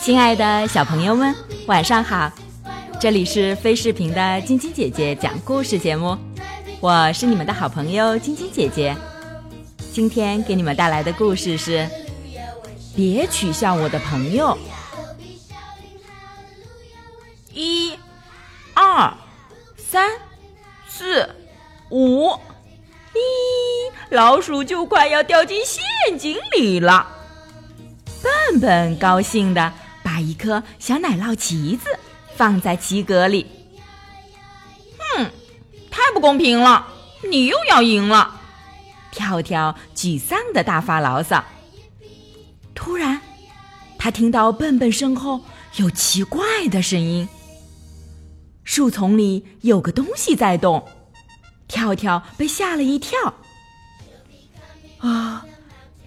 [0.00, 1.34] 亲爱的小朋友们，
[1.66, 2.41] 晚上好！
[3.02, 6.16] 这里是飞视频的晶晶姐姐讲故事节目，
[6.78, 8.96] 我是你们的好朋友晶晶姐姐。
[9.92, 11.84] 今天给你们带来的故事是：
[12.94, 14.56] 别取笑我的朋友。
[17.52, 17.92] 一、
[18.72, 19.12] 二、
[19.76, 20.08] 三、
[20.86, 21.28] 四、
[21.90, 22.38] 五，咦，
[24.10, 27.08] 老鼠就快要掉进陷阱里了。
[28.22, 29.72] 笨笨高兴的
[30.04, 31.88] 把一颗小奶酪旗子
[32.36, 33.46] 放在棋格里。
[34.98, 35.30] 哼，
[35.90, 36.86] 太不公平了！
[37.28, 38.40] 你又要赢了。
[39.10, 41.44] 跳跳沮丧的大发牢骚。
[42.74, 43.20] 突然，
[43.98, 45.40] 他听到笨笨身后
[45.76, 47.28] 有奇怪的声音。
[48.64, 50.88] 树丛里有个东西在动，
[51.68, 53.34] 跳跳被吓了一跳。
[54.98, 55.44] 啊，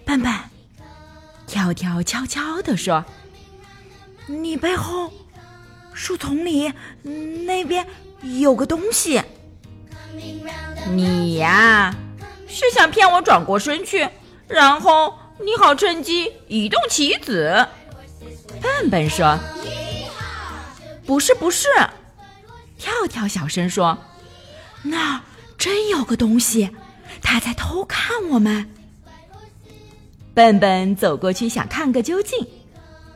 [0.04, 0.32] 笨笨！
[1.46, 3.04] 跳跳悄悄地说
[4.26, 5.12] ：“你背后，
[5.96, 6.70] 树丛里
[7.46, 7.86] 那边
[8.22, 9.22] 有个东西。
[10.92, 11.94] 你呀，
[12.46, 14.06] 是想骗我转过身去，
[14.46, 17.66] 然后你好趁机移动棋子。”
[18.60, 19.38] 笨笨说
[21.06, 21.66] ：“不是，不是。”
[22.78, 23.96] 跳跳小声说
[24.84, 25.20] ：“那儿
[25.56, 26.70] 真有个东西，
[27.22, 28.70] 它在偷看我们。”
[30.34, 32.46] 笨笨走过去想看个究竟，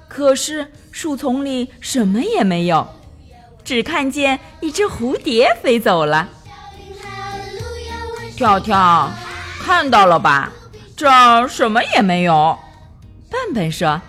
[0.08, 2.86] 可是树丛里什么也没有，
[3.64, 6.28] 只看见一只蝴蝶飞走了。
[8.36, 9.10] 跳跳，
[9.62, 10.52] 看到了吧？
[10.94, 12.58] 这儿什么也没有。
[13.30, 14.02] 笨笨说：“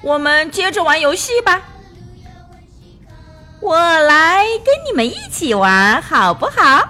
[0.00, 1.60] 我们接着玩游戏吧。”
[3.58, 6.88] 我来跟你们一起玩，好不好？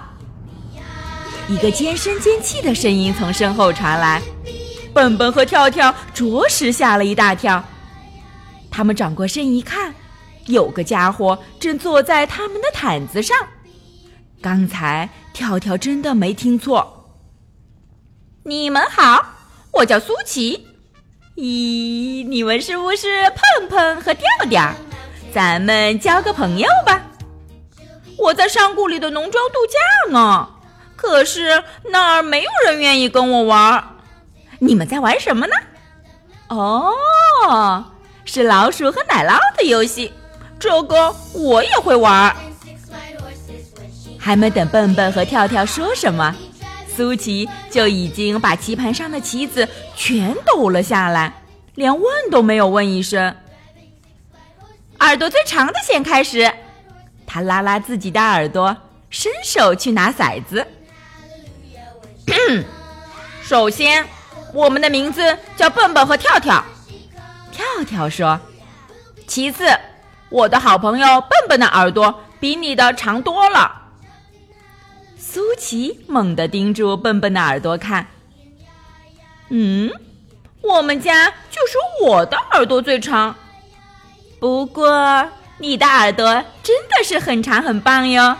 [1.47, 4.21] 一个尖声尖气的声音从身后传来。
[4.93, 7.63] 笨笨和跳跳着实吓了一大跳，
[8.73, 9.93] 他们转过身一看，
[10.47, 13.37] 有个家伙正坐在他们的毯子上。
[14.41, 17.07] 刚才跳跳真的没听错。
[18.43, 19.23] 你们好，
[19.71, 20.65] 我叫苏琪。
[21.35, 24.73] 咦，你们是不是碰碰和调调？
[25.31, 26.99] 咱们交个朋友吧。
[28.17, 30.49] 我在山谷里的农庄度假呢，
[30.95, 33.83] 可是那儿没有人愿意跟我玩。
[34.59, 35.53] 你们在玩什么呢？
[36.49, 36.91] 哦，
[38.25, 40.11] 是老鼠和奶酪的游戏，
[40.59, 42.35] 这个我也会玩。
[44.17, 46.33] 还没等笨笨和跳跳说什么，
[46.95, 51.43] 苏琪就已经把棋盘上的棋子全抖了下来，
[51.75, 53.35] 连问都没有问一声。
[54.99, 56.49] 耳朵最长的先开始，
[57.27, 58.75] 他拉拉自己的耳朵，
[59.09, 60.65] 伸手去拿骰子。
[63.43, 64.05] 首先。
[64.53, 66.63] 我们的名字叫笨笨和跳跳。
[67.53, 68.39] 跳跳说
[69.27, 69.65] ：“其次，
[70.29, 73.81] 我的好朋友笨笨的耳朵比你的长多了。”
[75.17, 78.07] 苏琪猛地盯住笨笨的耳朵看。
[79.49, 79.91] 嗯，
[80.61, 83.35] 我们家就说我的耳朵最长。
[84.39, 88.35] 不过你的耳朵真的是很长很棒哟。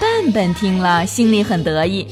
[0.00, 2.08] 笨笨听了，心里很得意。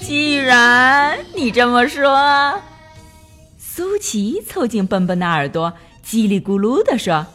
[0.00, 2.60] 既然你这么说，
[3.76, 5.72] 苏琪凑近笨笨的耳朵，
[6.06, 7.26] 叽里咕噜地说：“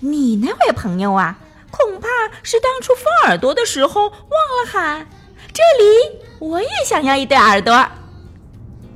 [0.00, 1.38] 你那位朋友啊，
[1.70, 2.08] 恐怕
[2.42, 5.06] 是当初放耳朵的时候忘了喊。
[5.52, 7.86] 这里我也想要一对耳朵。”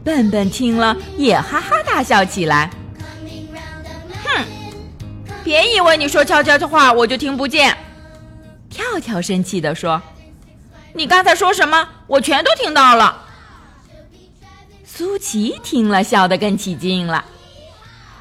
[0.03, 2.71] 笨笨听了也哈哈大笑起来。
[4.25, 4.43] 哼，
[5.45, 7.77] 别以为你说悄悄的话我就听不见。
[8.71, 10.01] 跳跳生气地说。
[10.95, 11.87] 你刚才说什么？
[12.07, 13.27] 我全都听到了。
[15.01, 17.25] 苏琪听了，笑得更起劲了。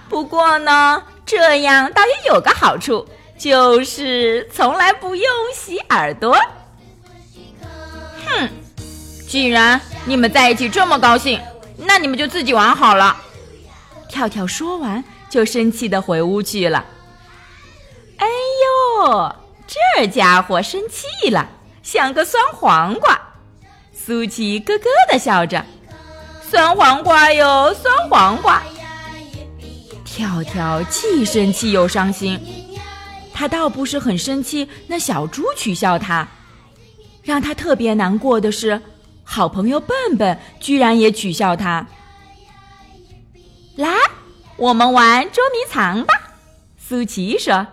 [0.07, 3.05] 不过呢，这样倒也有个好处，
[3.37, 6.37] 就是从来不用洗耳朵。
[8.25, 8.49] 哼！
[9.27, 11.41] 既然你们在一起这么高兴，
[11.75, 13.13] 那你们就自己玩好了。
[14.07, 16.85] 跳跳说完，就生气的回屋去了。
[18.19, 18.25] 哎
[19.05, 19.35] 呦，
[19.67, 21.45] 这家伙生气了。
[21.83, 23.19] 像个酸黄瓜，
[23.93, 25.65] 苏琪咯咯的笑着。
[26.49, 28.63] 酸黄瓜哟，酸黄瓜。
[30.03, 32.39] 跳跳既生气又伤心，
[33.31, 36.27] 他倒不是很生气，那小猪取笑他。
[37.21, 38.81] 让他特别难过的是，
[39.23, 41.85] 好朋友笨笨居然也取笑他。
[43.75, 43.93] 来，
[44.57, 46.15] 我们玩捉迷藏吧，
[46.79, 47.67] 苏琪说：“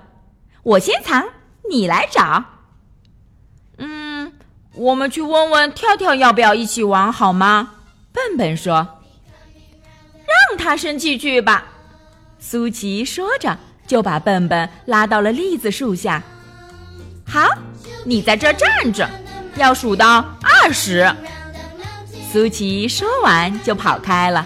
[0.62, 1.24] 我先藏，
[1.70, 2.44] 你来找。”
[3.78, 4.34] 嗯，
[4.74, 7.70] 我们去问问跳跳要不要一起玩好吗？
[8.16, 9.00] 笨笨说
[10.26, 11.68] ：“让他生气去吧。”
[12.40, 13.56] 苏琪说着。
[13.86, 16.20] 就把笨笨拉到了栗子树下。
[17.24, 17.48] 好，
[18.04, 19.08] 你在这站着，
[19.54, 21.08] 要数到二十。
[22.32, 24.44] 苏琪说完就跑开了。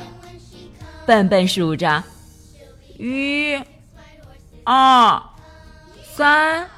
[1.07, 2.05] 笨笨数着：
[2.99, 3.59] 一、
[4.63, 5.23] 二、
[6.15, 6.69] 三、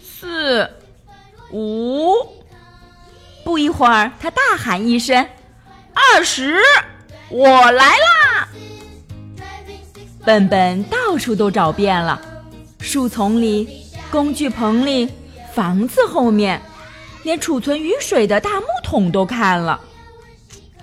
[0.00, 0.70] 四、
[1.50, 2.14] 五。
[3.44, 5.26] 不一会儿，他大喊一声
[5.98, 6.56] ：“二十！
[7.28, 8.48] 我来啦！”
[10.24, 12.20] 笨笨到处都找遍了，
[12.80, 15.08] 树丛里、工具棚里、
[15.52, 16.62] 房子后面，
[17.24, 19.80] 连储存雨水的大木桶都看了。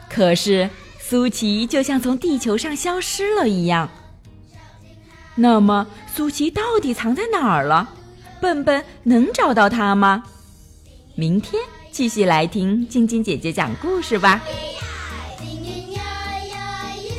[0.09, 0.69] 可是
[1.00, 3.89] 苏琪就像从地球上消失了一样。
[5.35, 7.89] 那么苏琪到底藏在哪儿了？
[8.41, 10.23] 笨笨能找到它吗？
[11.15, 14.41] 明天继续来听晶晶姐姐讲故事吧。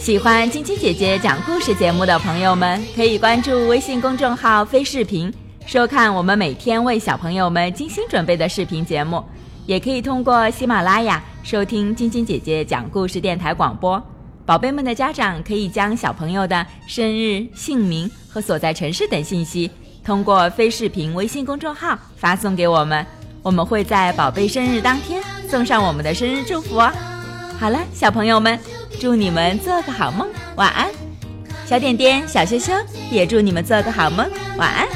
[0.07, 5.35] 喜欢晶晶姐姐讲故事节目的朋友们，可以关注微信公众号“飞视频”，
[5.67, 9.21] 收看我们每天为小朋友们精心准备的视频节目。
[9.67, 14.01] 也可以通过喜马拉雅收听晶晶姐姐讲故事电台广播。
[14.45, 19.69] 宝贝们的家长可以将小朋友的生日、姓名和所在城市等信息，
[20.05, 23.05] 通过飞视频微信公众号发送给我们，
[23.43, 26.93] 我们会在宝贝生日当天送上我们的生日祝福哦。
[27.59, 28.59] 好了，小朋友们。
[28.99, 30.89] 祝你们做个好梦，晚安，
[31.67, 32.73] 小点点、小羞羞
[33.11, 34.27] 也祝你们做个好梦，
[34.57, 34.96] 晚安。